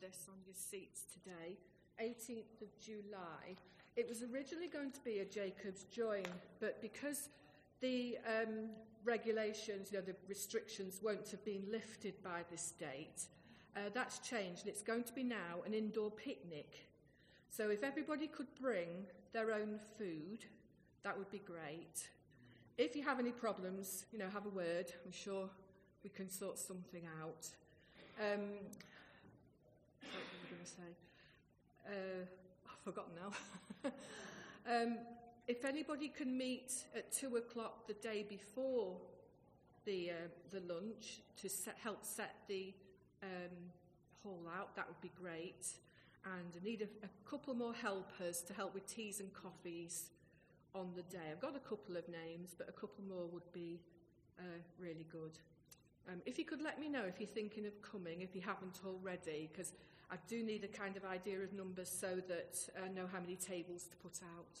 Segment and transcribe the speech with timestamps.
[0.00, 1.58] this on your seats today,
[2.00, 3.56] 18th of July.
[3.96, 6.24] It was originally going to be a Jacob's Join,
[6.58, 7.28] but because
[7.80, 8.70] the um,
[9.04, 13.26] regulations, you know, the restrictions won't have been lifted by this date,
[13.76, 16.86] uh, that's changed and it's going to be now an indoor picnic.
[17.50, 18.88] So if everybody could bring
[19.32, 20.44] their own food,
[21.02, 22.08] that would be great.
[22.78, 24.92] If you have any problems, you know, have a word.
[25.04, 25.50] I'm sure
[26.02, 27.48] we can sort something out.
[28.20, 28.48] Um,
[30.60, 30.92] going to say?
[31.86, 32.24] Uh,
[32.68, 33.90] I've forgotten now.
[34.82, 34.98] um,
[35.48, 38.96] if anybody can meet at two o'clock the day before
[39.86, 40.14] the, uh,
[40.52, 42.74] the lunch to set, help set the
[43.22, 43.56] um,
[44.22, 45.66] hall out, that would be great.
[46.26, 50.10] And I need a, a couple more helpers to help with teas and coffees
[50.74, 51.30] on the day.
[51.32, 53.80] I've got a couple of names, but a couple more would be
[54.38, 54.42] uh,
[54.78, 55.38] really good.
[56.06, 58.80] Um, if you could let me know if you're thinking of coming, if you haven't
[58.84, 59.72] already, because
[60.12, 63.36] I do need a kind of idea of numbers so that I know how many
[63.36, 64.58] tables to put out.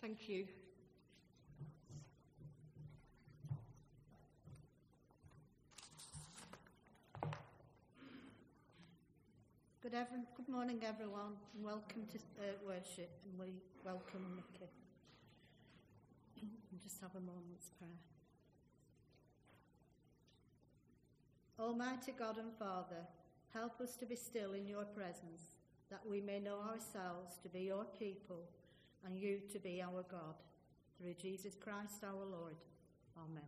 [0.00, 0.46] Thank you.
[9.80, 9.92] Good,
[10.36, 13.10] good morning, everyone, and welcome to uh, worship.
[13.24, 14.42] And we welcome
[16.42, 16.50] and
[16.82, 17.90] just have a moment's prayer.
[21.60, 23.06] Almighty God and Father,
[23.52, 25.42] help us to be still in your presence,
[25.90, 28.42] that we may know ourselves to be your people
[29.04, 30.34] and you to be our God.
[31.00, 32.56] Through Jesus Christ our Lord.
[33.16, 33.42] Amen.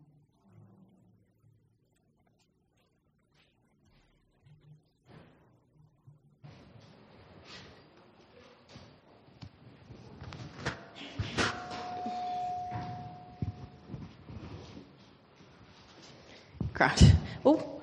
[16.72, 17.12] Grant.
[17.44, 17.81] Oh,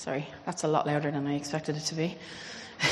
[0.00, 2.16] sorry, that's a lot louder than I expected it to be.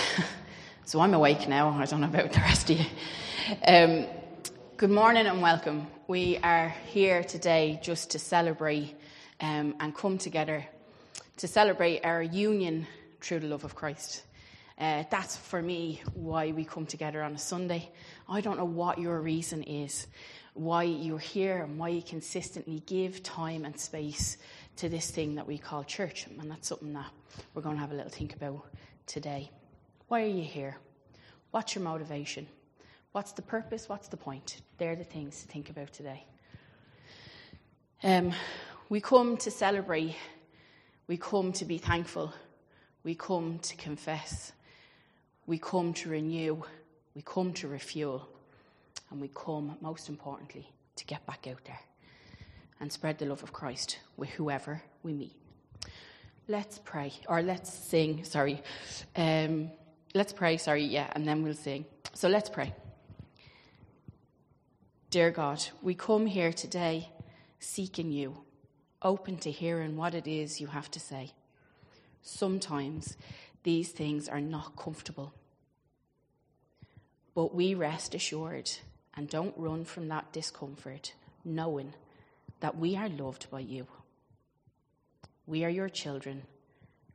[0.84, 1.70] so I'm awake now.
[1.70, 2.84] I don't know about the rest of you.
[3.66, 4.06] Um,
[4.76, 5.86] good morning and welcome.
[6.06, 8.94] We are here today just to celebrate
[9.40, 10.66] um, and come together
[11.38, 12.86] to celebrate our union
[13.22, 14.24] through the love of Christ.
[14.78, 17.88] Uh, that's for me why we come together on a Sunday.
[18.28, 20.08] I don't know what your reason is,
[20.52, 24.36] why you're here, and why you consistently give time and space
[24.78, 26.26] to this thing that we call church.
[26.38, 27.10] And that's something that
[27.52, 28.64] we're going to have a little think about
[29.06, 29.50] today.
[30.06, 30.76] Why are you here?
[31.50, 32.46] What's your motivation?
[33.10, 33.88] What's the purpose?
[33.88, 34.60] What's the point?
[34.78, 36.24] They're the things to think about today.
[38.04, 38.32] Um,
[38.88, 40.14] we come to celebrate,
[41.08, 42.32] we come to be thankful,
[43.02, 44.52] we come to confess,
[45.46, 46.62] we come to renew,
[47.16, 48.28] we come to refuel,
[49.10, 51.80] and we come, most importantly, to get back out there
[52.80, 55.34] and spread the love of Christ with whoever we meet.
[56.46, 58.62] Let's pray, or let's sing, sorry.
[59.14, 59.70] Um,
[60.14, 61.84] let's pray, sorry, yeah, and then we'll sing.
[62.14, 62.72] So let's pray.
[65.10, 67.10] Dear God, we come here today
[67.58, 68.38] seeking you,
[69.02, 71.32] open to hearing what it is you have to say.
[72.22, 73.16] Sometimes
[73.62, 75.32] these things are not comfortable.
[77.34, 78.70] But we rest assured
[79.14, 81.14] and don't run from that discomfort,
[81.44, 81.94] knowing
[82.60, 83.86] that we are loved by you.
[85.46, 86.42] We are your children,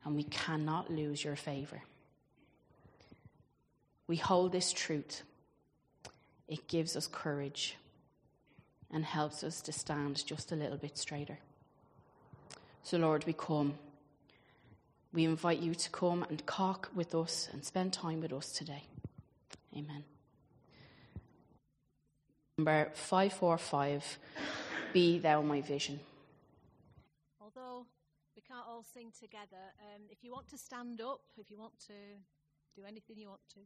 [0.04, 1.82] and we cannot lose your favor.
[4.08, 5.24] We hold this truth.
[6.48, 7.78] It gives us courage
[8.92, 11.40] and helps us to stand just a little bit straighter.
[12.84, 13.76] So, Lord, we come.
[15.14, 18.84] We invite you to come and talk with us and spend time with us today.
[19.76, 20.04] Amen.
[22.58, 24.20] Number 545
[24.94, 26.00] be thou my vision.
[27.42, 27.88] Although
[28.36, 31.78] we can't all sing together, um, if you want to stand up, if you want
[31.88, 31.94] to
[32.76, 33.60] do anything you want to.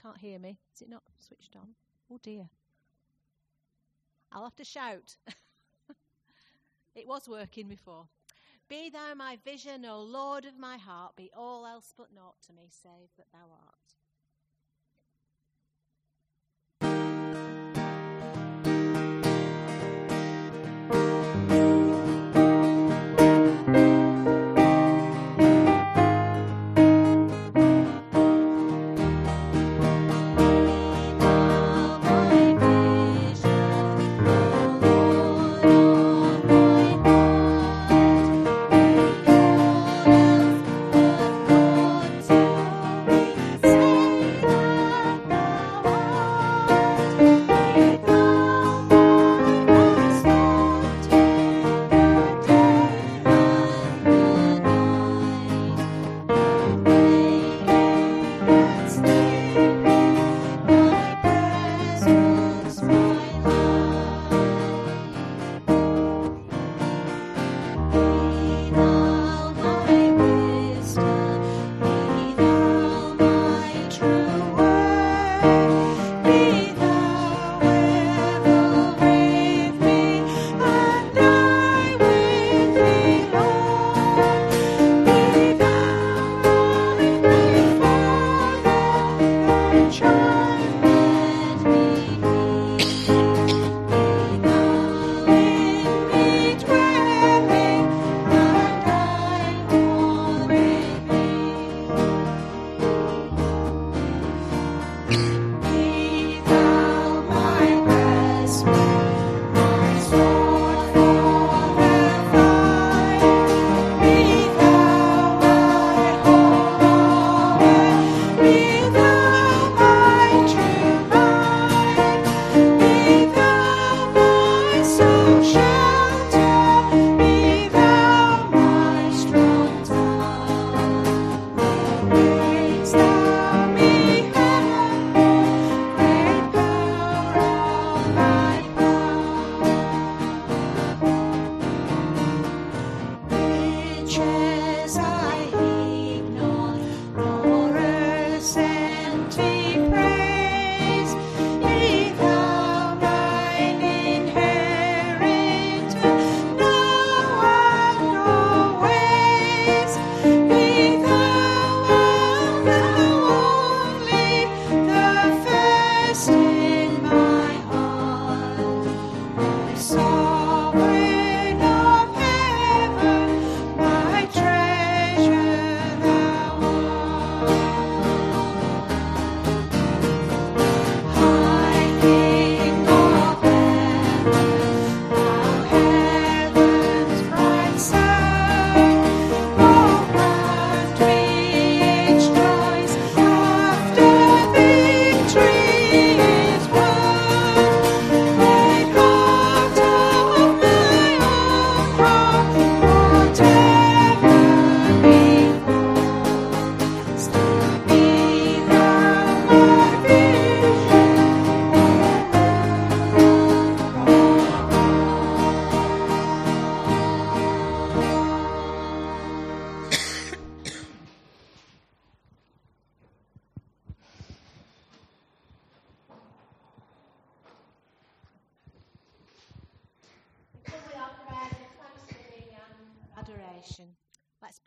[0.00, 0.58] Can't hear me.
[0.74, 1.68] Is it not switched on?
[2.10, 2.48] Oh dear.
[4.30, 5.16] I'll have to shout.
[6.94, 8.06] it was working before.
[8.68, 12.52] Be thou my vision, O Lord of my heart, be all else but naught to
[12.54, 14.01] me, save that thou art.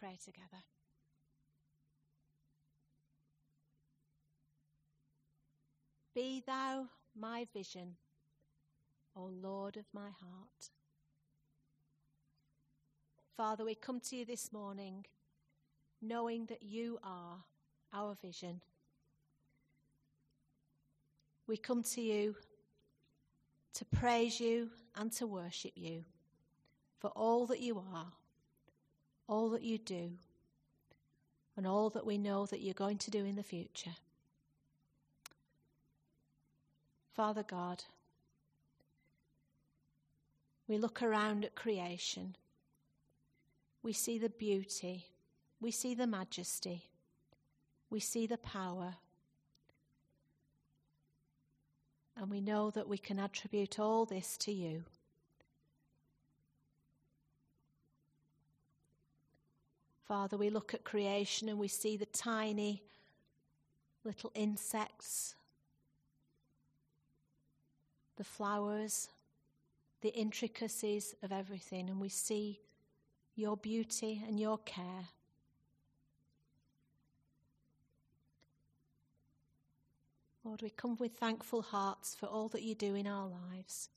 [0.06, 0.64] Pray together.
[6.14, 6.86] Be thou
[7.20, 7.96] my vision,
[9.16, 10.70] O Lord of my heart.
[13.36, 15.06] Father, we come to you this morning
[16.04, 17.44] knowing that you are
[17.92, 18.62] our vision.
[21.48, 22.36] We come to you
[23.74, 26.06] to praise you and to worship you
[27.00, 28.12] for all that you are,
[29.28, 30.12] all that you do,
[31.58, 33.96] and all that we know that you're going to do in the future.
[37.14, 37.84] Father God,
[40.68, 42.36] we look around at creation.
[43.82, 45.06] We see the beauty.
[45.62, 46.90] We see the majesty.
[47.90, 48.96] We see the power.
[52.18, 54.84] And we know that we can attribute all this to you.
[60.08, 62.84] Father, we look at creation and we see the tiny
[64.04, 65.34] little insects,
[68.18, 69.10] the flowers,
[70.02, 72.60] the intricacies of everything, and we see
[73.36, 75.10] your beauty and your care.
[80.44, 83.90] Lord, we come with thankful hearts for all that you do in our lives,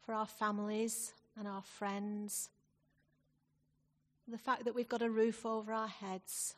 [0.00, 2.50] for our families and our friends,
[4.30, 6.54] the fact that we've got a roof over our heads,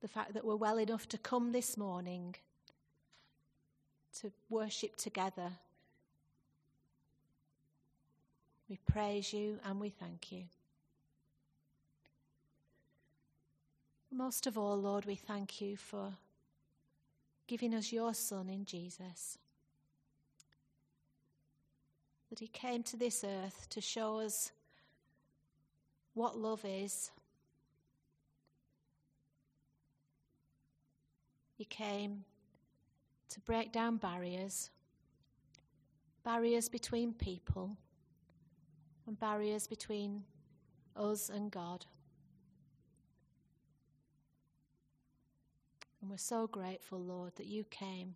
[0.00, 2.34] the fact that we're well enough to come this morning
[4.20, 5.52] to worship together.
[8.68, 10.44] We praise you and we thank you.
[14.10, 16.12] Most of all, Lord, we thank you for
[17.46, 19.38] giving us your Son in Jesus.
[22.32, 24.52] That he came to this earth to show us
[26.14, 27.10] what love is.
[31.58, 32.24] He came
[33.28, 34.70] to break down barriers,
[36.24, 37.76] barriers between people,
[39.06, 40.24] and barriers between
[40.96, 41.84] us and God.
[46.00, 48.14] And we're so grateful, Lord, that you came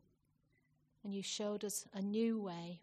[1.04, 2.80] and you showed us a new way.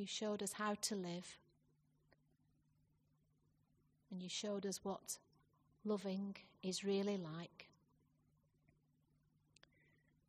[0.00, 1.36] You showed us how to live.
[4.10, 5.18] And you showed us what
[5.84, 7.68] loving is really like.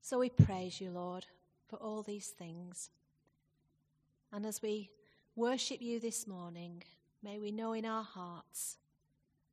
[0.01, 1.25] So we praise you, Lord,
[1.69, 2.89] for all these things.
[4.33, 4.89] And as we
[5.37, 6.83] worship you this morning,
[7.23, 8.75] may we know in our hearts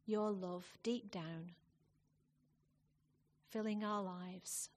[0.04, 1.52] your love deep down,
[3.50, 4.68] filling our lives.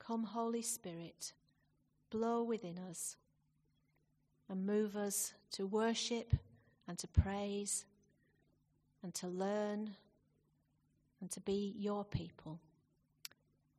[0.00, 1.32] Come, Holy Spirit,
[2.10, 3.14] blow within us
[4.48, 6.34] and move us to worship
[6.86, 7.84] and to praise
[9.02, 9.90] and to learn
[11.20, 12.58] and to be your people.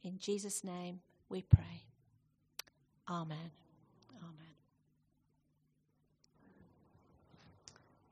[0.03, 1.83] In Jesus' name we pray.
[3.09, 3.51] Amen.
[4.17, 4.55] Amen.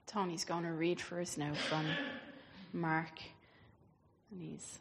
[0.05, 1.85] Tony's going to read for us now from
[2.71, 3.19] Mark.
[4.31, 4.79] And he's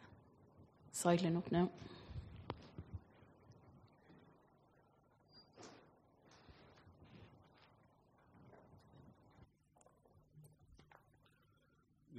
[0.91, 1.69] sidling up now.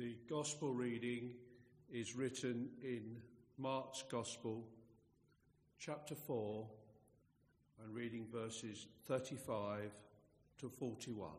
[0.05, 1.31] The Gospel reading
[1.91, 3.17] is written in
[3.57, 4.69] Mark's Gospel,
[5.79, 6.69] chapter 4,
[7.83, 9.93] and reading verses 35
[10.59, 11.31] to 41.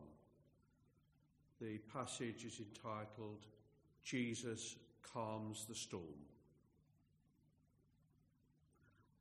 [1.60, 3.46] The passage is entitled
[4.02, 6.24] Jesus Calms the Storm.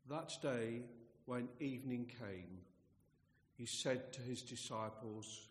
[0.10, 0.82] That day,
[1.28, 2.62] when evening came,
[3.54, 5.50] he said to his disciples,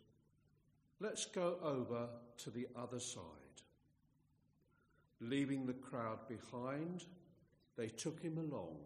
[0.98, 2.08] Let's go over
[2.38, 3.43] to the other side.
[5.28, 7.04] Leaving the crowd behind,
[7.76, 8.76] they took him along,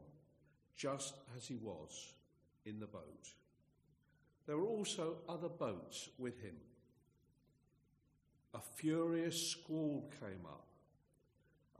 [0.77, 2.13] just as he was
[2.65, 3.29] in the boat.
[4.47, 6.55] There were also other boats with him
[8.55, 10.67] a furious squall came up,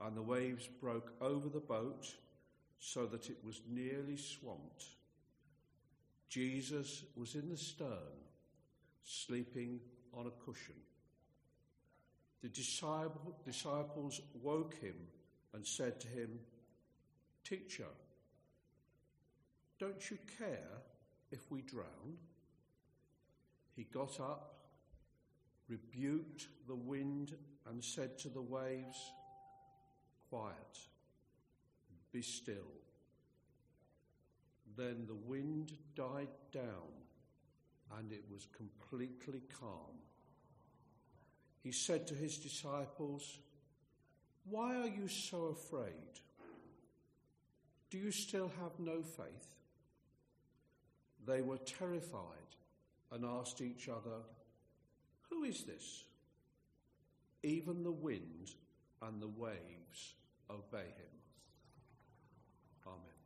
[0.01, 2.07] and the waves broke over the boat
[2.79, 4.85] so that it was nearly swamped.
[6.29, 8.23] Jesus was in the stern,
[9.03, 9.79] sleeping
[10.13, 10.75] on a cushion.
[12.41, 14.95] The disciples woke him
[15.53, 16.39] and said to him,
[17.43, 17.85] Teacher,
[19.79, 20.81] don't you care
[21.31, 22.17] if we drown?
[23.75, 24.59] He got up
[25.69, 27.35] rebuked the wind
[27.69, 29.13] and said to the waves,
[30.29, 30.79] Quiet,
[32.11, 32.73] be still.
[34.75, 36.93] Then the wind died down
[37.97, 39.97] and it was completely calm.
[41.63, 43.39] He said to his disciples,
[44.49, 45.93] Why are you so afraid?
[47.89, 49.55] Do you still have no faith?
[51.25, 52.55] They were terrified
[53.11, 54.17] and asked each other,
[55.29, 56.03] Who is this?
[57.43, 58.51] Even the wind
[59.01, 60.13] and the waves
[60.49, 61.19] obey him.
[62.87, 63.19] Amen.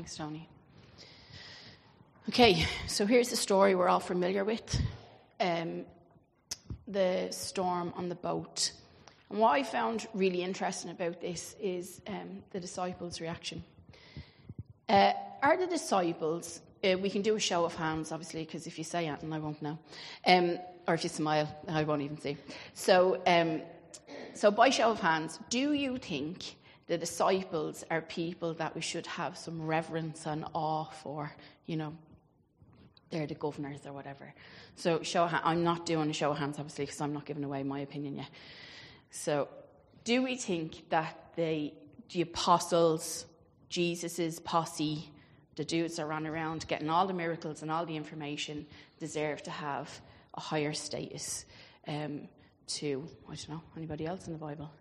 [0.00, 0.48] Thanks, Tony.
[2.30, 4.80] Okay, so here's the story we're all familiar with
[5.38, 5.84] um,
[6.88, 8.72] the storm on the boat.
[9.28, 13.62] And what I found really interesting about this is um, the disciples' reaction.
[14.88, 18.78] Uh, are the disciples, uh, we can do a show of hands, obviously, because if
[18.78, 19.78] you say and I won't know.
[20.26, 22.38] Um, or if you smile, I won't even see.
[22.72, 23.60] So, um,
[24.32, 26.56] so by show of hands, do you think
[26.90, 31.32] the disciples are people that we should have some reverence and awe for?
[31.66, 31.92] You know,
[33.10, 34.34] they're the governors or whatever.
[34.74, 37.44] So, show of I'm not doing a show of hands, obviously, because I'm not giving
[37.44, 38.28] away my opinion yet.
[39.12, 39.46] So,
[40.02, 41.72] do we think that the,
[42.12, 43.24] the apostles,
[43.68, 45.08] Jesus' posse,
[45.54, 48.66] the dudes that ran around getting all the miracles and all the information,
[48.98, 49.88] deserve to have
[50.34, 51.44] a higher status
[51.86, 52.22] um,
[52.66, 54.72] to, I don't know, anybody else in the Bible?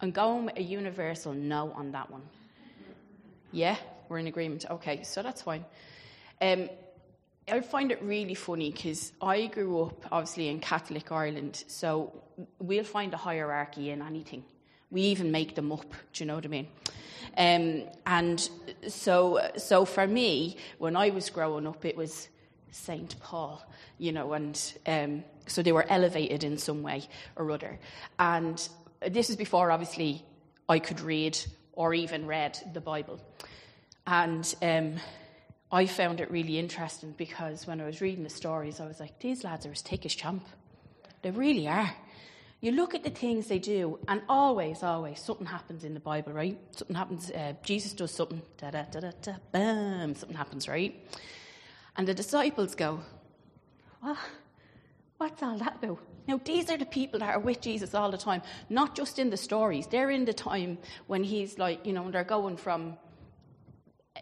[0.00, 2.22] I'm going with a universal no on that one.
[3.52, 3.76] Yeah,
[4.08, 4.66] we're in agreement.
[4.70, 5.64] Okay, so that's fine.
[6.40, 6.68] Um,
[7.48, 12.12] I find it really funny because I grew up obviously in Catholic Ireland, so
[12.58, 14.44] we'll find a hierarchy in anything.
[14.90, 15.90] We even make them up.
[16.12, 16.68] Do you know what I mean?
[17.38, 18.48] Um, and
[18.88, 22.28] so, so for me, when I was growing up, it was
[22.70, 23.62] Saint Paul,
[23.98, 27.04] you know, and um, so they were elevated in some way
[27.36, 27.78] or other.
[28.18, 28.68] And
[29.00, 30.24] this is before, obviously,
[30.68, 31.38] I could read
[31.72, 33.20] or even read the Bible.
[34.06, 34.94] And um,
[35.70, 39.18] I found it really interesting because when I was reading the stories, I was like,
[39.18, 40.46] these lads are as thick as champ.
[41.22, 41.92] They really are.
[42.60, 46.32] You look at the things they do, and always, always, something happens in the Bible,
[46.32, 46.58] right?
[46.74, 50.98] Something happens, uh, Jesus does something, da da da da da, bam, something happens, right?
[51.96, 53.00] And the disciples go,
[54.00, 54.16] what?
[55.18, 55.98] What's all that about?
[56.28, 59.30] Now, these are the people that are with Jesus all the time, not just in
[59.30, 59.86] the stories.
[59.86, 62.98] They're in the time when he's like, you know, they're going from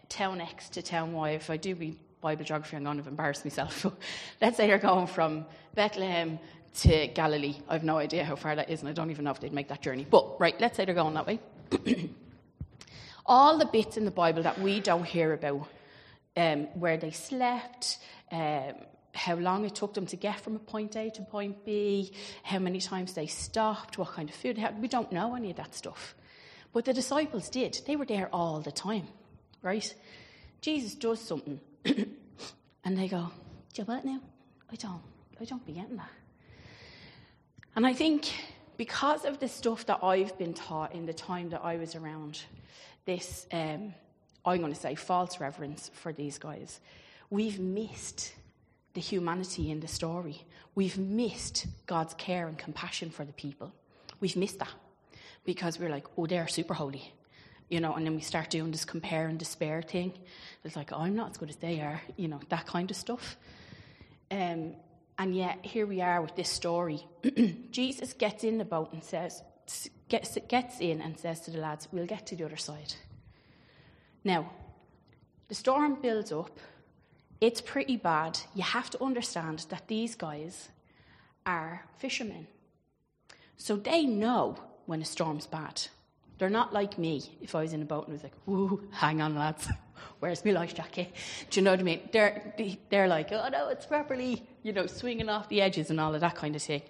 [0.07, 1.31] town X to town Y.
[1.31, 3.85] If I do be Bible geography, I'm going to embarrass myself.
[4.41, 6.39] let's say they're going from Bethlehem
[6.81, 7.55] to Galilee.
[7.67, 9.53] I have no idea how far that is, and I don't even know if they'd
[9.53, 10.05] make that journey.
[10.09, 11.39] But, right, let's say they're going that way.
[13.25, 15.67] All the bits in the Bible that we don't hear about,
[16.37, 17.97] um, where they slept,
[18.31, 18.73] um,
[19.15, 22.59] how long it took them to get from a point A to point B, how
[22.59, 25.57] many times they stopped, what kind of food they had, we don't know any of
[25.57, 26.15] that stuff.
[26.73, 27.79] But the disciples did.
[27.87, 29.07] They were there all the time
[29.65, 29.93] right?
[30.61, 33.31] Jesus does something, and they go,
[33.73, 34.21] Do you what now?
[34.71, 35.01] I don't,
[35.41, 36.09] I don't be getting that.
[37.75, 38.31] And I think
[38.77, 42.41] because of the stuff that I've been taught in the time that I was around,
[43.05, 43.93] this, um,
[44.45, 46.79] I'm going to say, false reverence for these guys,
[47.29, 48.33] we've missed
[48.95, 50.45] the humanity in the story.
[50.73, 53.71] We've missed God's care and compassion for the people.
[54.19, 54.73] We've missed that
[55.45, 57.13] because we're like, oh, they're super holy
[57.69, 60.13] you know, and then we start doing this compare and despair thing.
[60.63, 62.97] It's like, oh, I'm not as good as they are, you know, that kind of
[62.97, 63.37] stuff.
[64.29, 64.73] Um,
[65.17, 67.05] and yet, here we are with this story.
[67.71, 69.41] Jesus gets in the boat and says,
[70.09, 72.93] gets, gets in and says to the lads, We'll get to the other side.
[74.23, 74.51] Now,
[75.47, 76.59] the storm builds up.
[77.45, 78.39] It's pretty bad.
[78.55, 80.69] You have to understand that these guys
[81.45, 82.47] are fishermen.
[83.55, 85.79] So they know when a storm's bad.
[86.39, 89.21] They're not like me if I was in a boat and was like, woo, hang
[89.21, 89.67] on, lads.
[90.21, 91.13] Where's my life jacket?
[91.51, 92.09] Do you know what I mean?
[92.11, 92.55] They're,
[92.89, 96.21] they're like, oh no, it's properly, you know, swinging off the edges and all of
[96.21, 96.81] that kind of thing.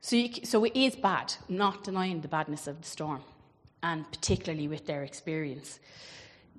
[0.00, 3.20] So, you, so it is bad, not denying the badness of the storm,
[3.82, 5.78] and particularly with their experience.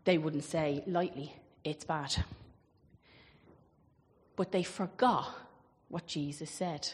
[0.04, 1.34] They wouldn't say lightly,
[1.64, 2.24] it's bad.
[4.36, 5.34] But they forgot
[5.90, 6.90] what Jesus said.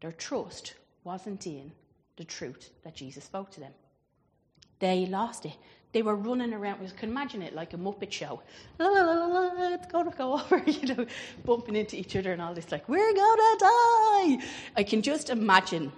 [0.00, 0.74] Their trust
[1.04, 1.72] wasn't in
[2.16, 3.72] the truth that Jesus spoke to them.
[4.78, 5.56] They lost it.
[5.92, 6.82] They were running around.
[6.82, 8.42] You can imagine it like a Muppet show.
[8.78, 11.06] it's going to go over, you know,
[11.44, 14.46] bumping into each other and all this, like, we're going to die.
[14.76, 15.90] I can just imagine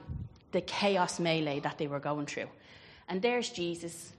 [0.52, 2.48] the chaos melee that they were going through.
[3.08, 4.12] And there's Jesus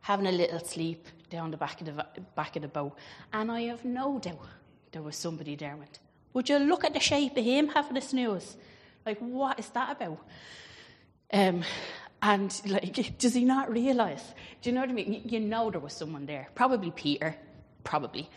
[0.00, 2.96] having a little sleep down the back of the, back of the boat.
[3.32, 4.38] And I have no doubt
[4.92, 5.98] there was somebody there went,
[6.32, 8.56] Would you look at the shape of him having a snooze?
[9.04, 10.18] Like, what is that about?
[11.32, 11.62] Um,
[12.22, 14.22] and like, does he not realise?
[14.62, 15.22] Do you know what I mean?
[15.24, 17.36] You know there was someone there, probably Peter,
[17.84, 18.28] probably,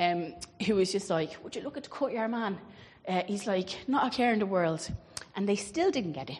[0.00, 0.34] um,
[0.66, 2.58] who was just like, "Would you look at the courtyard man?"
[3.06, 4.88] Uh, he's like, "Not a care in the world,"
[5.36, 6.38] and they still didn't get it,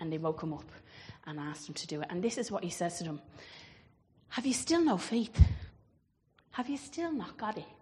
[0.00, 0.70] and they woke him up
[1.26, 2.06] and asked him to do it.
[2.10, 3.20] And this is what he says to them:
[4.30, 5.38] "Have you still no faith?
[6.52, 7.77] Have you still not got it?"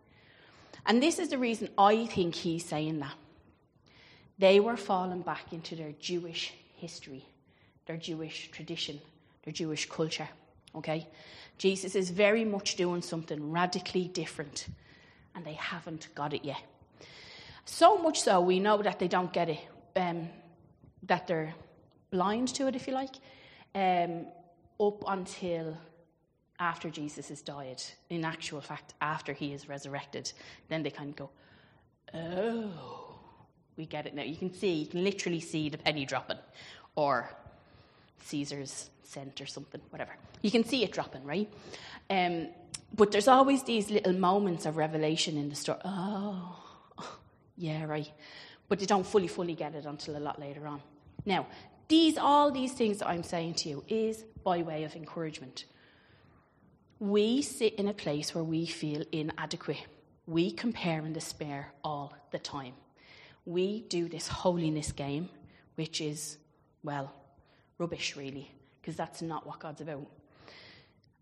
[0.87, 3.15] And this is the reason I think he's saying that.
[4.39, 7.25] They were falling back into their Jewish history
[7.87, 9.01] their Jewish tradition,
[9.45, 10.29] their Jewish culture.
[10.75, 11.07] Okay?
[11.57, 14.67] Jesus is very much doing something radically different,
[15.35, 16.61] and they haven't got it yet.
[17.65, 19.61] So much so, we know that they don't get it,
[19.97, 20.29] um,
[21.05, 21.55] that they're
[22.11, 23.15] blind to it, if you like,
[23.75, 24.27] um,
[24.79, 25.77] up until
[26.59, 27.83] after Jesus has died.
[28.11, 30.33] In actual fact, after he is resurrected,
[30.69, 31.31] then they kind of go,
[32.15, 33.19] oh,
[33.77, 34.23] we get it now.
[34.23, 36.39] You can see, you can literally see the penny dropping,
[36.95, 37.31] or
[38.25, 40.13] Caesar's cent or something, whatever.
[40.43, 41.49] You can see it dropping, right?
[42.11, 42.49] Um,
[42.95, 45.79] but there's always these little moments of revelation in the story.
[45.85, 46.59] Oh,
[47.57, 48.11] yeah, right.
[48.69, 50.81] But they don't fully, fully get it until a lot later on.
[51.25, 51.47] Now,
[51.89, 55.65] these, all these things that I'm saying to you is by way of encouragement.
[56.99, 59.85] We sit in a place where we feel inadequate.
[60.27, 62.73] We compare and despair all the time.
[63.45, 65.29] We do this holiness game,
[65.75, 66.39] which is,
[66.83, 67.13] well,
[67.79, 70.07] rubbish, really, because that's not what God's about.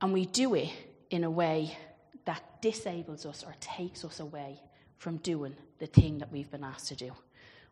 [0.00, 0.70] And we do it
[1.10, 1.76] in a way
[2.24, 4.60] that disables us or takes us away
[4.96, 7.12] from doing the thing that we've been asked to do,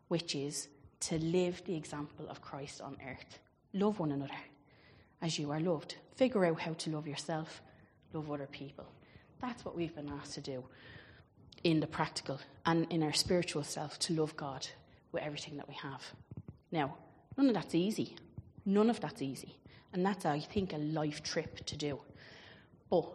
[0.09, 0.67] which is
[0.99, 3.39] to live the example of Christ on earth.
[3.73, 4.35] Love one another
[5.21, 5.95] as you are loved.
[6.15, 7.61] Figure out how to love yourself,
[8.13, 8.85] love other people.
[9.41, 10.63] That's what we've been asked to do
[11.63, 14.67] in the practical and in our spiritual self to love God
[15.11, 16.01] with everything that we have.
[16.71, 16.95] Now,
[17.37, 18.15] none of that's easy.
[18.65, 19.57] None of that's easy.
[19.93, 21.99] And that's, I think, a life trip to do.
[22.89, 23.05] But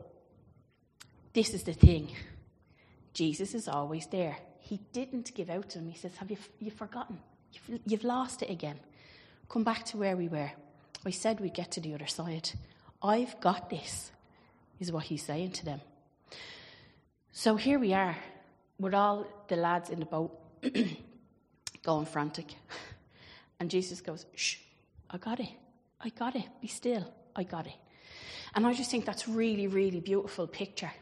[1.32, 2.10] this is the thing
[3.14, 4.36] Jesus is always there.
[4.60, 5.88] He didn't give out to him.
[5.88, 7.18] He says, Have you, you forgotten?
[7.52, 8.78] You've, you've lost it again.
[9.48, 10.50] Come back to where we were.
[11.04, 12.50] I said we'd get to the other side.
[13.02, 14.12] I've got this,
[14.78, 15.80] is what he's saying to them.
[17.32, 18.16] So here we are,
[18.78, 20.38] with all the lads in the boat
[21.82, 22.54] going frantic.
[23.60, 24.56] And Jesus goes, Shh,
[25.10, 25.50] I got it.
[26.00, 26.44] I got it.
[26.60, 27.06] Be still.
[27.34, 27.74] I got it.
[28.54, 30.92] And I just think that's really, really beautiful picture.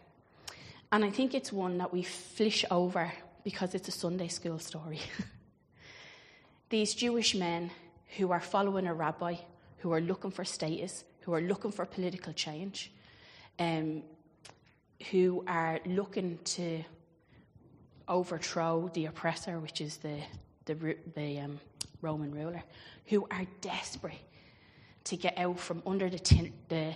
[0.92, 3.12] And I think it's one that we flish over
[3.44, 5.00] because it's a Sunday school story.
[6.70, 7.70] These Jewish men
[8.16, 9.36] who are following a rabbi,
[9.78, 12.92] who are looking for status, who are looking for political change,
[13.58, 14.02] um,
[15.10, 16.82] who are looking to
[18.08, 20.18] overthrow the oppressor, which is the,
[20.64, 21.60] the, the um,
[22.02, 22.62] Roman ruler,
[23.06, 24.14] who are desperate
[25.04, 26.94] to get out from under the, tin- the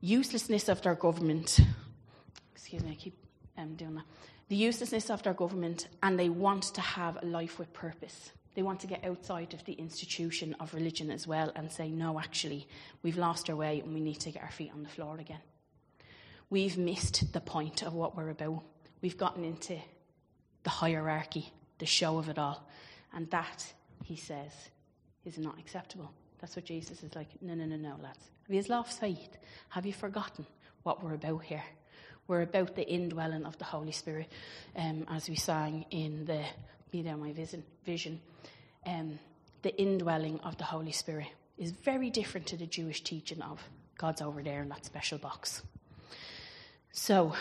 [0.00, 1.60] uselessness of their government.
[2.54, 3.14] Excuse me, I keep
[3.58, 4.04] um, doing that.
[4.48, 8.30] The uselessness of their government, and they want to have a life with purpose.
[8.54, 12.20] They want to get outside of the institution of religion as well and say, no,
[12.20, 12.68] actually,
[13.02, 15.40] we've lost our way and we need to get our feet on the floor again.
[16.54, 18.62] We've missed the point of what we're about.
[19.02, 19.76] We've gotten into
[20.62, 22.64] the hierarchy, the show of it all.
[23.12, 23.66] And that,
[24.04, 24.52] he says,
[25.24, 26.12] is not acceptable.
[26.40, 28.30] That's what Jesus is like, no, no, no, no, lads.
[28.46, 29.36] Have you lost faith?
[29.70, 30.46] Have you forgotten
[30.84, 31.64] what we're about here?
[32.28, 34.30] We're about the indwelling of the Holy Spirit,
[34.76, 36.44] um, as we sang in the
[36.92, 37.64] Be There My Vision.
[37.84, 38.20] vision.
[38.86, 39.18] Um,
[39.62, 41.26] the indwelling of the Holy Spirit
[41.58, 43.60] is very different to the Jewish teaching of
[43.98, 45.60] God's over there in that special box.
[46.96, 47.34] So,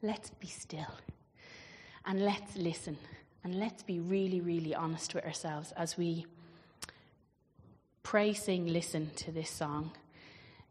[0.00, 0.94] let's be still
[2.06, 2.96] and let's listen
[3.42, 6.24] and let's be really, really honest with ourselves as we
[8.04, 9.90] pray, sing, listen to this song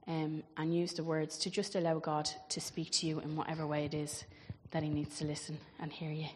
[0.08, 3.68] um, and use the words to just allow God to speak to you in whatever
[3.68, 4.24] way it is
[4.72, 6.30] that He needs to listen and hear you.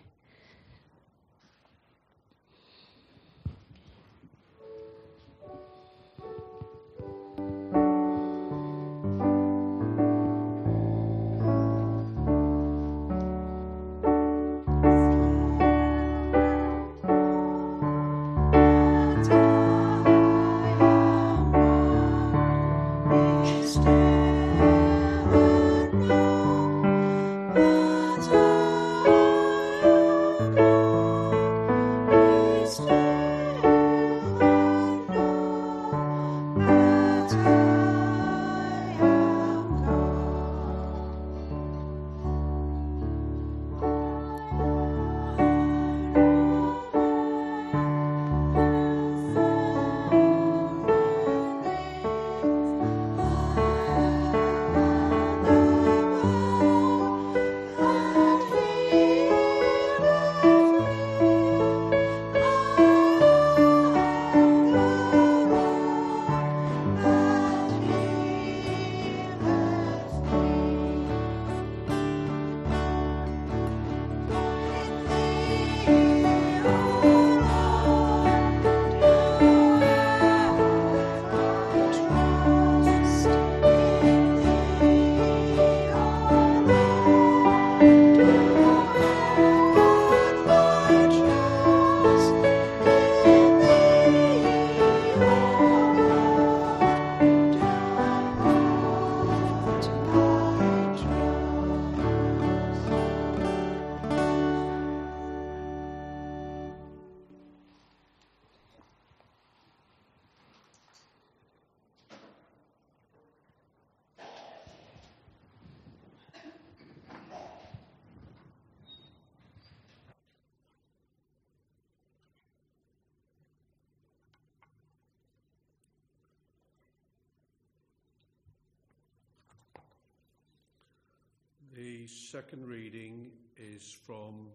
[132.03, 134.49] The second reading is from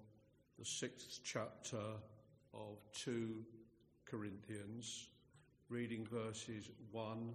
[0.58, 1.80] the sixth chapter
[2.52, 3.42] of 2
[4.04, 5.08] Corinthians,
[5.70, 7.32] reading verses 1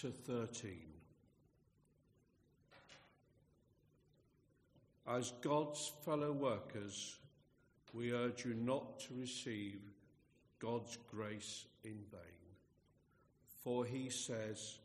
[0.00, 0.72] to 13.
[5.06, 7.18] As God's fellow workers,
[7.92, 9.82] we urge you not to receive
[10.60, 12.54] God's grace in vain.
[13.62, 14.78] For he says,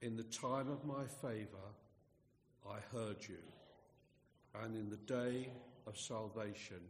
[0.00, 1.74] In the time of my favour,
[2.70, 3.38] I heard you,
[4.62, 5.48] and in the day
[5.86, 6.80] of salvation,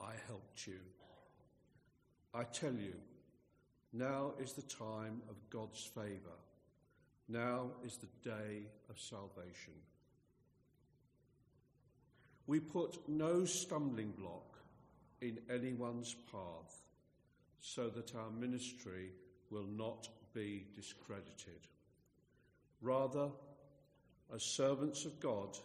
[0.00, 0.80] I helped you.
[2.34, 2.94] I tell you,
[3.92, 6.38] now is the time of God's favour.
[7.28, 9.74] Now is the day of salvation.
[12.46, 14.58] We put no stumbling block
[15.20, 16.82] in anyone's path
[17.60, 19.10] so that our ministry
[19.50, 21.66] will not be discredited.
[22.80, 23.28] Rather,
[24.34, 25.56] as servants of God,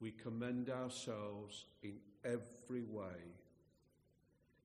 [0.00, 1.94] we commend ourselves in
[2.24, 3.20] every way,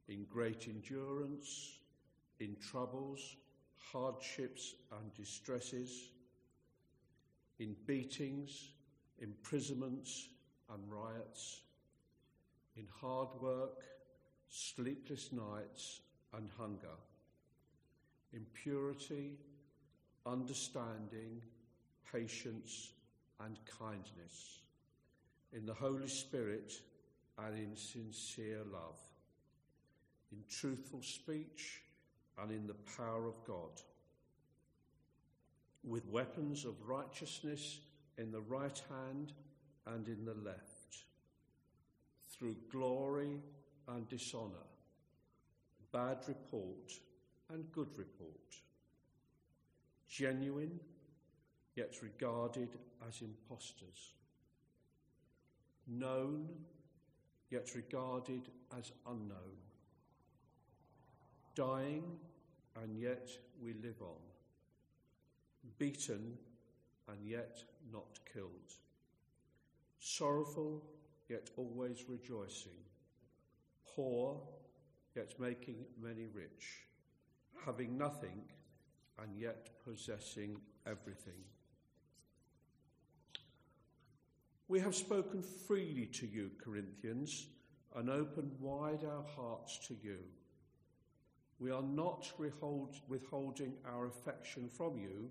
[0.08, 1.78] in great endurance,
[2.40, 3.36] in troubles,
[3.92, 6.10] hardships, and distresses,
[7.60, 8.70] in beatings,
[9.20, 10.30] imprisonments,
[10.74, 11.62] and riots,
[12.76, 13.86] in hard work,
[14.50, 16.02] sleepless nights,
[16.34, 16.98] and hunger,
[18.34, 19.38] in purity,
[20.26, 21.42] understanding,
[22.12, 22.92] patience,
[23.40, 24.62] and kindness,
[25.54, 26.74] in the Holy Spirit,
[27.38, 29.00] and in sincere love,
[30.32, 31.82] in truthful speech,
[32.42, 33.82] and in the power of God,
[35.84, 37.80] with weapons of righteousness
[38.18, 39.34] in the right hand
[39.86, 41.04] and in the left,
[42.30, 43.40] through glory
[43.88, 44.68] and dishonour,
[45.92, 46.92] bad report
[47.50, 48.32] and good report,
[50.10, 50.80] genuine
[51.78, 52.70] yet regarded
[53.08, 54.16] as impostors,
[55.88, 56.50] known
[57.52, 58.42] yet regarded
[58.78, 59.58] as unknown,
[61.54, 62.04] dying
[62.82, 63.30] and yet
[63.64, 64.22] we live on,
[65.78, 66.36] beaten
[67.10, 67.62] and yet
[67.94, 68.74] not killed.
[70.00, 70.84] Sorrowful
[71.30, 72.72] yet always rejoicing,
[73.96, 74.42] poor
[75.16, 76.88] yet making many rich,
[77.66, 78.42] having nothing
[79.22, 81.44] and yet possessing everything.
[84.68, 87.48] We have spoken freely to you, Corinthians,
[87.96, 90.20] and opened wide our hearts to you.
[91.60, 95.30] We are not withhold, withholding our affection from you,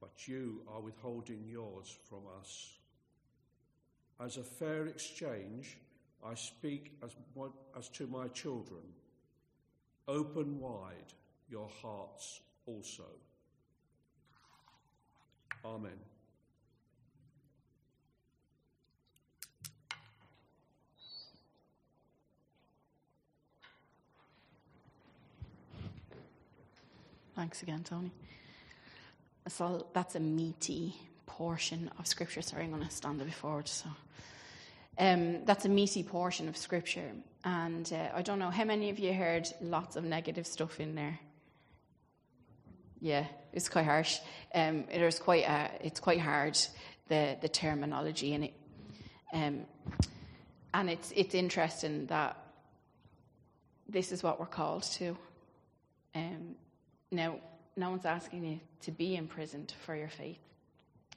[0.00, 2.72] but you are withholding yours from us.
[4.20, 5.76] As a fair exchange,
[6.24, 7.10] I speak as,
[7.78, 8.82] as to my children.
[10.08, 11.12] Open wide
[11.48, 13.04] your hearts also.
[15.64, 15.98] Amen.
[27.42, 28.12] Thanks again, Tony.
[29.48, 30.94] So that's a meaty
[31.26, 32.40] portion of Scripture.
[32.40, 33.66] Sorry, I'm going to stand a forward.
[33.66, 33.88] So
[34.96, 37.10] um, that's a meaty portion of Scripture,
[37.44, 40.94] and uh, I don't know how many of you heard lots of negative stuff in
[40.94, 41.18] there.
[43.00, 44.20] Yeah, it's quite harsh.
[44.54, 45.42] Um, it is quite.
[45.82, 46.56] It's quite hard
[47.08, 48.54] the the terminology in it,
[49.32, 49.66] um,
[50.72, 52.36] and it's it's interesting that
[53.88, 55.16] this is what we're called to.
[56.14, 56.54] Um,
[57.12, 57.36] now,
[57.76, 60.38] no one's asking you to be imprisoned for your faith.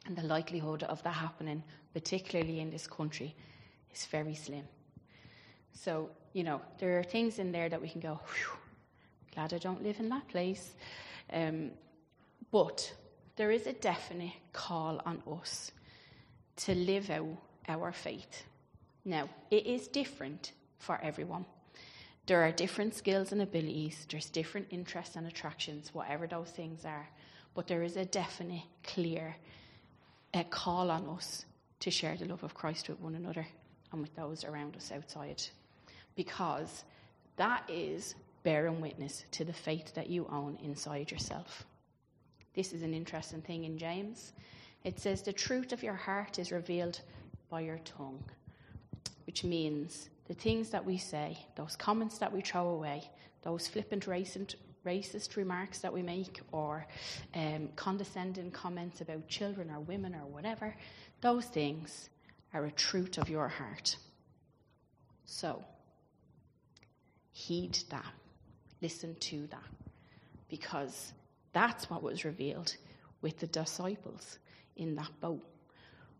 [0.05, 3.33] And the likelihood of that happening, particularly in this country,
[3.93, 4.65] is very slim.
[5.73, 8.19] So, you know, there are things in there that we can go,
[9.33, 10.75] glad I don't live in that place.
[11.33, 11.71] Um,
[12.51, 12.93] but
[13.35, 15.71] there is a definite call on us
[16.57, 18.43] to live out our faith.
[19.03, 21.45] Now, it is different for everyone.
[22.25, 27.07] There are different skills and abilities, there's different interests and attractions, whatever those things are.
[27.53, 29.35] But there is a definite, clear
[30.43, 31.45] call on us
[31.79, 33.47] to share the love of Christ with one another
[33.91, 35.41] and with those around us outside.
[36.15, 36.83] Because
[37.37, 41.65] that is bearing witness to the faith that you own inside yourself.
[42.53, 44.33] This is an interesting thing in James.
[44.83, 47.01] It says, The truth of your heart is revealed
[47.49, 48.23] by your tongue,
[49.25, 53.09] which means the things that we say, those comments that we throw away,
[53.43, 56.85] those flippant, racist, racist remarks that we make or
[57.35, 60.75] um, condescending comments about children or women or whatever,
[61.21, 62.09] those things
[62.53, 63.97] are a truth of your heart.
[65.25, 65.63] So,
[67.31, 68.13] heed that.
[68.81, 69.63] Listen to that.
[70.49, 71.13] Because
[71.53, 72.75] that's what was revealed
[73.21, 74.37] with the disciples
[74.75, 75.43] in that boat.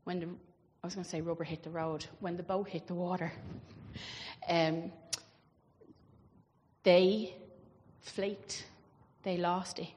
[0.03, 0.27] When the
[0.85, 3.33] I was going to say rubber hit the road, when the boat hit the water,
[4.47, 4.91] um,
[6.84, 7.36] they
[8.01, 8.65] flaked,
[9.23, 9.88] they lost it.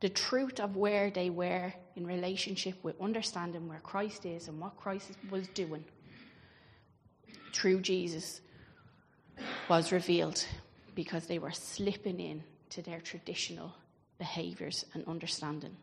[0.00, 4.76] The truth of where they were in relationship with understanding where Christ is and what
[4.76, 5.84] Christ was doing
[7.52, 8.40] through Jesus
[9.68, 10.44] was revealed
[10.94, 13.74] because they were slipping in to their traditional
[14.18, 15.76] behaviors and understanding.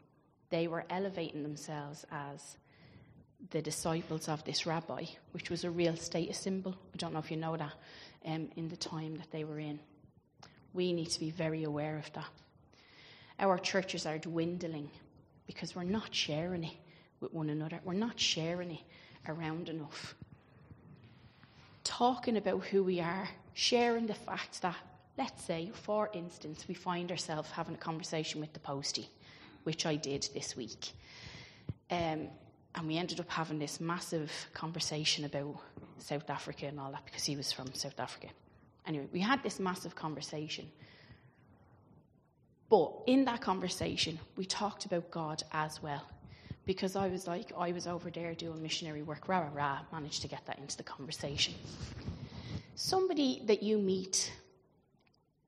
[0.50, 2.58] They were elevating themselves as
[3.52, 6.76] the disciples of this rabbi, which was a real status symbol.
[6.94, 7.74] I don't know if you know that
[8.26, 9.80] um, in the time that they were in.
[10.74, 12.30] We need to be very aware of that.
[13.40, 14.90] Our churches are dwindling
[15.46, 16.76] because we're not sharing it
[17.20, 18.82] with one another, we're not sharing it
[19.28, 20.16] around enough.
[21.84, 24.76] Talking about who we are, sharing the fact that,
[25.18, 29.10] let's say, for instance, we find ourselves having a conversation with the postie,
[29.64, 30.92] which I did this week.
[31.90, 32.28] Um,
[32.78, 35.56] and we ended up having this massive conversation about
[35.98, 38.28] South Africa and all that because he was from South Africa.
[38.86, 40.70] Anyway, we had this massive conversation.
[42.70, 46.04] But in that conversation, we talked about God as well.
[46.68, 50.22] Because I was like, I was over there doing missionary work, rah, rah, rah, managed
[50.22, 51.56] to get that into the conversation.
[52.76, 54.32] Somebody that you meet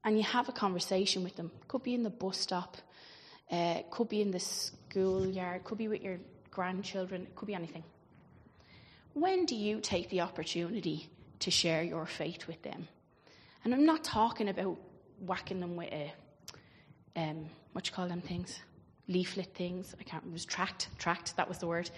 [0.04, 2.78] and you have a conversation with them, could be in the bus stop,
[3.52, 6.18] uh, could be in the schoolyard, could be with your
[6.60, 7.86] grandchildren, it could be anything.
[9.14, 11.08] When do you take the opportunity
[11.40, 12.86] to share your faith with them?
[13.64, 14.78] And I'm not talking about
[15.26, 16.12] whacking them with a,
[17.16, 18.60] um, what you call them things?
[19.08, 19.96] Leaflet things.
[20.02, 20.26] I can't.
[20.26, 20.90] It was tract.
[20.98, 21.90] Tract, that was the word.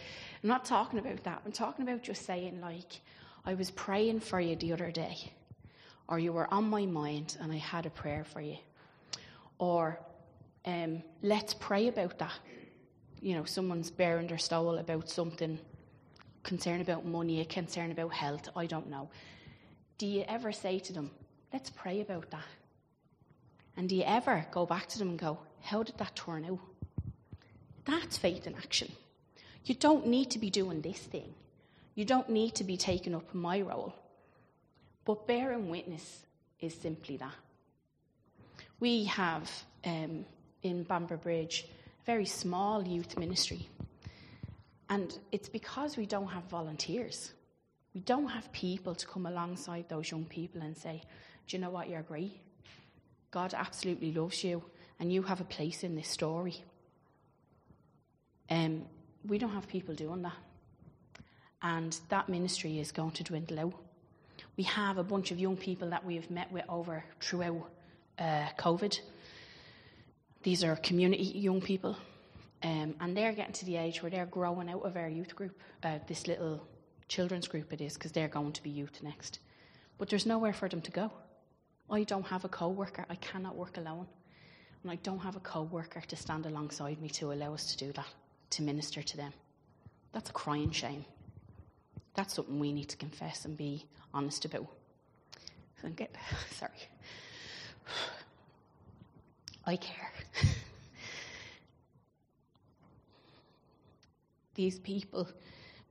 [0.43, 1.41] I'm not talking about that.
[1.43, 3.01] I'm talking about just saying, like,
[3.43, 5.17] I was praying for you the other day,
[6.07, 8.57] or you were on my mind and I had a prayer for you.
[9.57, 9.99] Or,
[10.65, 12.37] um, let's pray about that
[13.21, 15.59] you know, someone's baring their soul about something,
[16.43, 19.09] concern about money, a concern about health, I don't know.
[19.97, 21.11] Do you ever say to them,
[21.53, 22.45] let's pray about that?
[23.77, 26.59] And do you ever go back to them and go, how did that turn out?
[27.85, 28.91] That's faith in action.
[29.65, 31.33] You don't need to be doing this thing.
[31.93, 33.93] You don't need to be taking up my role.
[35.05, 36.25] But bearing witness
[36.59, 37.35] is simply that.
[38.79, 39.51] We have
[39.85, 40.25] um,
[40.63, 41.65] in Bamber Bridge
[42.05, 43.69] very small youth ministry.
[44.89, 47.31] And it's because we don't have volunteers.
[47.93, 51.01] We don't have people to come alongside those young people and say,
[51.47, 51.89] Do you know what?
[51.89, 52.39] You're great.
[53.31, 54.61] God absolutely loves you,
[54.99, 56.63] and you have a place in this story.
[58.49, 58.83] Um,
[59.25, 60.37] we don't have people doing that.
[61.61, 63.73] And that ministry is going to dwindle out.
[64.57, 67.69] We have a bunch of young people that we have met with over throughout
[68.19, 68.99] uh, COVID
[70.43, 71.97] these are community young people,
[72.63, 75.59] um, and they're getting to the age where they're growing out of our youth group,
[75.83, 76.65] uh, this little
[77.07, 79.39] children's group it is, because they're going to be youth next.
[79.97, 81.11] But there's nowhere for them to go.
[81.89, 83.05] I don't have a co worker.
[83.09, 84.07] I cannot work alone.
[84.81, 87.85] And I don't have a co worker to stand alongside me to allow us to
[87.85, 88.07] do that,
[88.51, 89.33] to minister to them.
[90.11, 91.05] That's a crying shame.
[92.15, 94.67] That's something we need to confess and be honest about.
[95.81, 96.15] So get,
[96.55, 96.71] sorry.
[99.71, 100.11] I care.
[104.55, 105.29] These people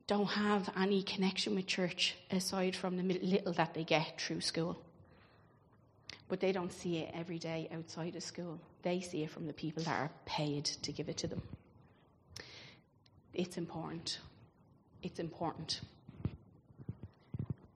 [0.05, 4.79] don't have any connection with church aside from the little that they get through school.
[6.29, 8.59] But they don't see it every day outside of school.
[8.83, 11.41] They see it from the people that are paid to give it to them.
[13.33, 14.19] It's important.
[15.01, 15.81] It's important.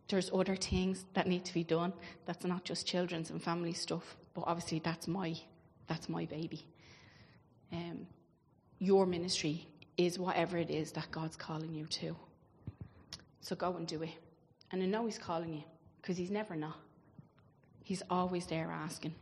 [0.08, 1.94] There's other things that need to be done.
[2.28, 5.36] That's not just children's and family stuff, but obviously that's my
[5.88, 6.66] that's my baby.
[7.72, 8.08] Um,
[8.80, 9.68] your ministry
[9.98, 12.16] is whatever it is that God's calling you to.
[13.42, 14.10] So go and do it.
[14.72, 15.64] And I know He's calling you
[16.02, 16.78] because He's never not.
[17.84, 19.14] He's always there asking.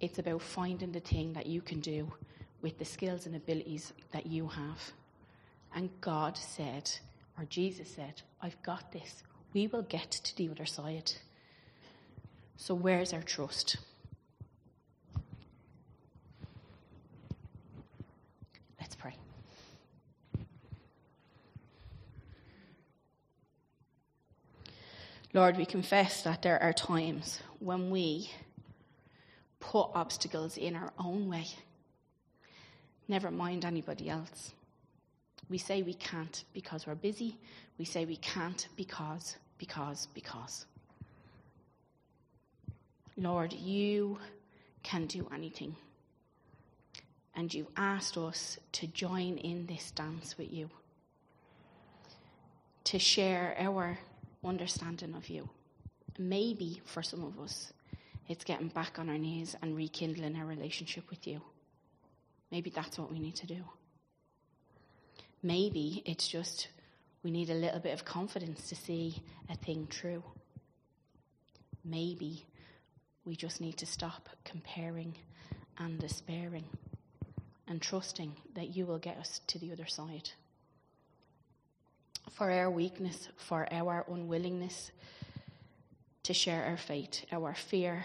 [0.00, 2.12] It's about finding the thing that you can do
[2.62, 4.92] with the skills and abilities that you have.
[5.74, 6.90] And God said,
[7.36, 9.22] or Jesus said, I've got this.
[9.52, 11.12] We will get to the other side.
[12.56, 13.76] So, where's our trust?
[25.38, 28.28] Lord, we confess that there are times when we
[29.60, 31.46] put obstacles in our own way.
[33.06, 34.52] Never mind anybody else.
[35.48, 37.36] We say we can't because we're busy.
[37.78, 40.66] We say we can't because, because, because.
[43.16, 44.18] Lord, you
[44.82, 45.76] can do anything.
[47.36, 50.68] And you asked us to join in this dance with you
[52.82, 53.98] to share our
[54.44, 55.48] understanding of you.
[56.18, 57.72] Maybe for some of us,
[58.28, 61.40] it's getting back on our knees and rekindling our relationship with you.
[62.50, 63.64] Maybe that's what we need to do.
[65.42, 66.68] Maybe it's just
[67.22, 70.22] we need a little bit of confidence to see a thing true.
[71.84, 72.44] Maybe
[73.24, 75.14] we just need to stop comparing
[75.78, 76.64] and despairing
[77.66, 80.30] and trusting that you will get us to the other side.
[82.32, 84.92] For our weakness, for our unwillingness
[86.22, 88.04] to share our faith, our fear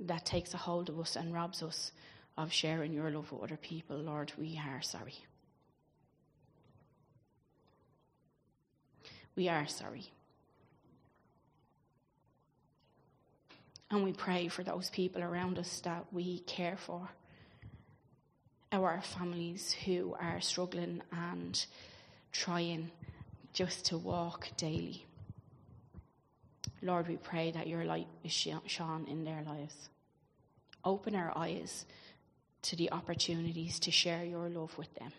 [0.00, 1.92] that takes a hold of us and robs us
[2.36, 5.14] of sharing your love with other people, Lord, we are sorry.
[9.34, 10.04] We are sorry.
[13.90, 17.08] And we pray for those people around us that we care for,
[18.72, 21.64] our families who are struggling and
[22.32, 22.90] trying
[23.52, 25.06] just to walk daily.
[26.80, 29.88] Lord, we pray that your light is shone in their lives.
[30.84, 31.86] Open our eyes
[32.62, 35.12] to the opportunities to share your love with them,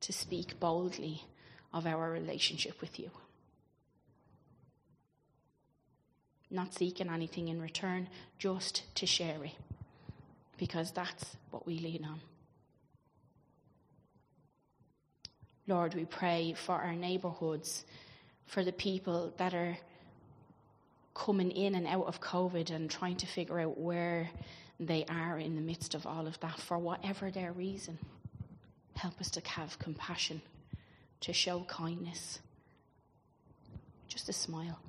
[0.00, 1.22] to speak boldly
[1.72, 3.10] of our relationship with you.
[6.50, 8.08] Not seeking anything in return,
[8.38, 9.54] just to share it,
[10.58, 12.20] because that's what we lean on.
[15.70, 17.84] Lord, we pray for our neighbourhoods,
[18.46, 19.78] for the people that are
[21.14, 24.28] coming in and out of COVID and trying to figure out where
[24.80, 27.98] they are in the midst of all of that, for whatever their reason.
[28.96, 30.42] Help us to have compassion
[31.20, 32.40] to show kindness.
[34.08, 34.80] Just a smile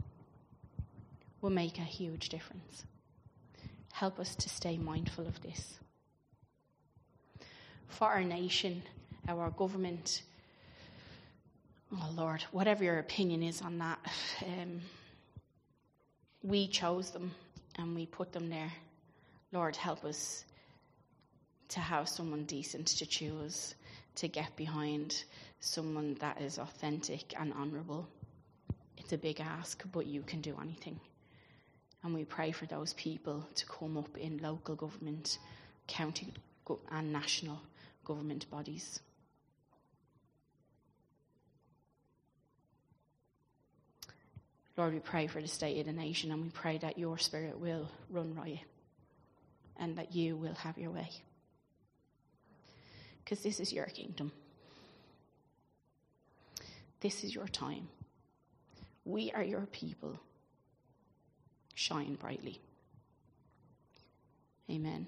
[1.42, 2.86] will make a huge difference.
[3.94, 5.78] Help us to stay mindful of this.
[7.88, 8.82] For our nation,
[9.28, 10.24] our government,
[11.94, 14.00] oh Lord, whatever your opinion is on that,
[14.46, 14.82] um,
[16.44, 17.32] we chose them
[17.78, 18.72] and we put them there.
[19.52, 20.46] Lord, help us
[21.70, 23.76] to have someone decent to choose,
[24.16, 25.24] to get behind,
[25.60, 28.08] someone that is authentic and honourable.
[28.98, 31.00] It's a big ask, but you can do anything.
[32.04, 35.38] And we pray for those people to come up in local government,
[35.88, 36.34] county,
[36.92, 37.62] and national
[38.06, 39.00] government bodies.
[44.82, 47.60] Lord, we pray for the state of the nation and we pray that your spirit
[47.60, 48.62] will run riot
[49.78, 51.08] and that you will have your way.
[53.24, 54.32] Because this is your kingdom.
[57.00, 57.90] This is your time.
[59.06, 60.20] We are your people.
[61.76, 62.60] Shine brightly.
[64.68, 65.06] Amen.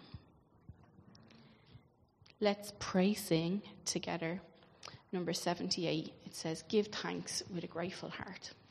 [2.40, 4.40] Let's pray, sing together.
[5.12, 7.72] Number 78, it says, Give thanks with a grateful heart.
[7.72, 8.62] Give thanks with a grateful heart.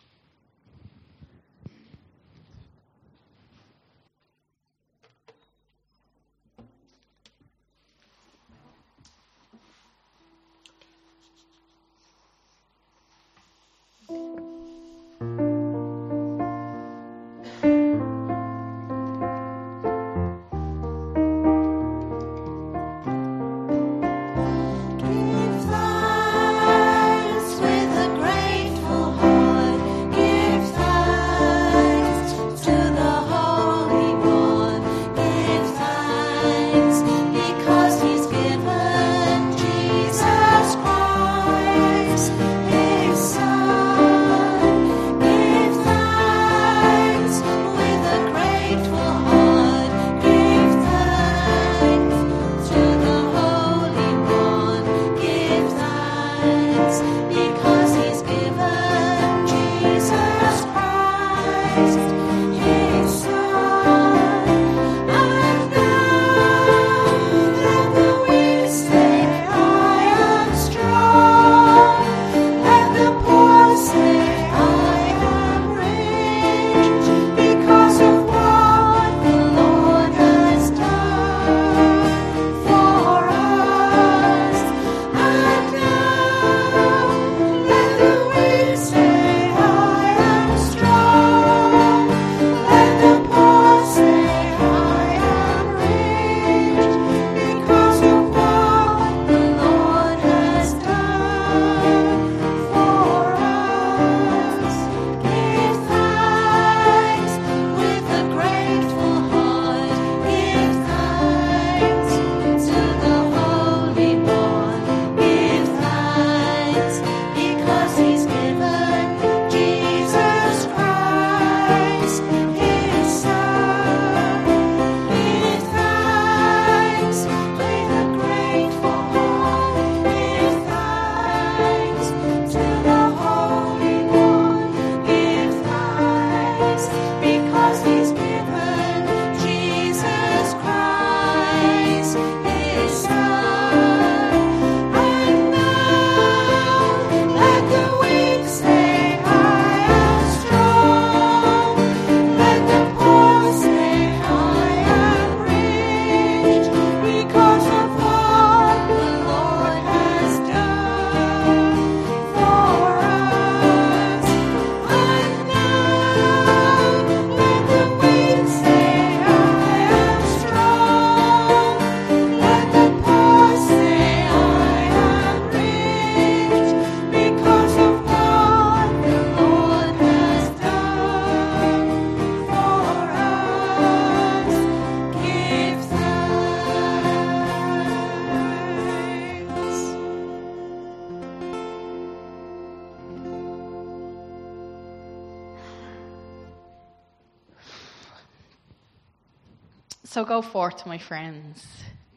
[200.42, 201.64] Forth, my friends.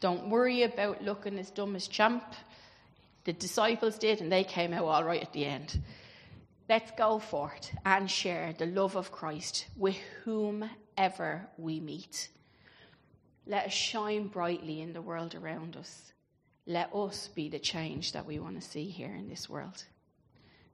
[0.00, 2.24] Don't worry about looking as dumb as champ.
[3.24, 5.80] The disciples did, and they came out all right at the end.
[6.68, 12.28] Let's go forth and share the love of Christ with whomever we meet.
[13.46, 16.12] Let us shine brightly in the world around us.
[16.66, 19.84] Let us be the change that we want to see here in this world.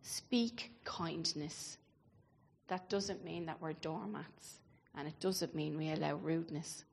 [0.01, 1.77] Speak kindness.
[2.69, 4.61] That doesn't mean that we're doormats,
[4.97, 6.85] and it doesn't mean we allow rudeness,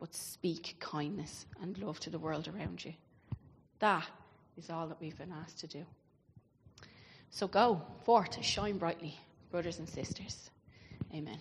[0.00, 2.94] but speak kindness and love to the world around you.
[3.78, 4.06] That
[4.56, 5.84] is all that we've been asked to do.
[7.30, 9.18] So go forth, shine brightly,
[9.50, 10.50] brothers and sisters.
[11.14, 11.38] Amen.